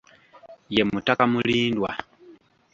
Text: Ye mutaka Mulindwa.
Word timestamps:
Ye 0.75 0.81
mutaka 0.91 1.23
Mulindwa. 1.31 1.89